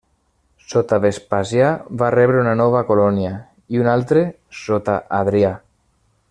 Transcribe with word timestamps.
Sota 0.69 0.97
Vespasià 1.03 1.67
va 2.03 2.09
rebre 2.15 2.41
una 2.45 2.55
nova 2.63 2.81
colònia 2.89 3.35
i 3.77 3.83
un 3.85 3.91
altre 3.93 4.25
sota 4.63 4.97
Adrià. 5.21 5.55